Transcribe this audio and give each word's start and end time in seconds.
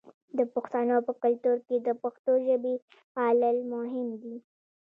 د 0.37 0.39
پښتنو 0.53 0.95
په 1.07 1.13
کلتور 1.23 1.57
کې 1.67 1.77
د 1.79 1.89
پښتو 2.01 2.31
ژبې 2.47 2.75
پالل 3.15 3.57
مهم 3.73 4.07
دي. 4.21 4.35